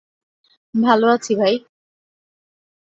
ভালো 0.73 1.05
আছি 1.07 1.31
ভাই। 1.35 1.53